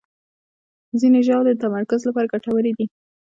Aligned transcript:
ځینې 0.99 1.19
ژاولې 1.27 1.51
د 1.55 1.59
تمرکز 1.65 2.01
لپاره 2.07 2.31
ګټورې 2.33 2.71
دي. 2.77 2.85